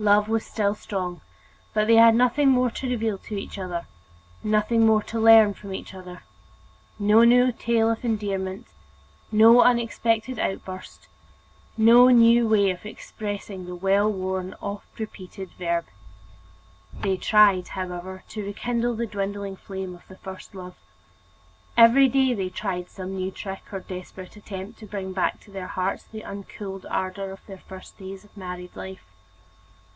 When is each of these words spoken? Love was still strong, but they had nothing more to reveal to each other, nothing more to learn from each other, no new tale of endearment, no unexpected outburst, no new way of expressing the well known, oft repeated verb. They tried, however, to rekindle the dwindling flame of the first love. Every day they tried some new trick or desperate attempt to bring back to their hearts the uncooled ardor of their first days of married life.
Love 0.00 0.28
was 0.28 0.46
still 0.46 0.76
strong, 0.76 1.20
but 1.74 1.88
they 1.88 1.96
had 1.96 2.14
nothing 2.14 2.48
more 2.48 2.70
to 2.70 2.88
reveal 2.88 3.18
to 3.18 3.36
each 3.36 3.58
other, 3.58 3.84
nothing 4.44 4.86
more 4.86 5.02
to 5.02 5.18
learn 5.18 5.52
from 5.52 5.74
each 5.74 5.92
other, 5.92 6.22
no 7.00 7.24
new 7.24 7.50
tale 7.50 7.90
of 7.90 8.04
endearment, 8.04 8.68
no 9.32 9.60
unexpected 9.60 10.38
outburst, 10.38 11.08
no 11.76 12.08
new 12.10 12.46
way 12.46 12.70
of 12.70 12.86
expressing 12.86 13.66
the 13.66 13.74
well 13.74 14.08
known, 14.08 14.54
oft 14.60 15.00
repeated 15.00 15.50
verb. 15.58 15.84
They 16.94 17.16
tried, 17.16 17.66
however, 17.66 18.22
to 18.28 18.44
rekindle 18.44 18.94
the 18.94 19.06
dwindling 19.08 19.56
flame 19.56 19.96
of 19.96 20.06
the 20.06 20.18
first 20.18 20.54
love. 20.54 20.76
Every 21.76 22.06
day 22.06 22.34
they 22.34 22.50
tried 22.50 22.88
some 22.88 23.16
new 23.16 23.32
trick 23.32 23.64
or 23.72 23.80
desperate 23.80 24.36
attempt 24.36 24.78
to 24.78 24.86
bring 24.86 25.12
back 25.12 25.40
to 25.40 25.50
their 25.50 25.66
hearts 25.66 26.04
the 26.04 26.22
uncooled 26.22 26.86
ardor 26.86 27.32
of 27.32 27.44
their 27.46 27.58
first 27.58 27.98
days 27.98 28.22
of 28.22 28.36
married 28.36 28.76
life. 28.76 29.02